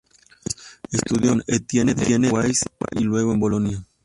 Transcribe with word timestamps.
Estudió 0.91 1.31
en 1.33 1.41
París 1.41 1.45
con 1.47 1.55
Étienne 1.55 1.93
de 1.93 2.05
Beauvais, 2.17 2.63
y 2.93 3.01
luego 3.03 3.33
en 3.33 3.39
Bolonia. 3.39 3.85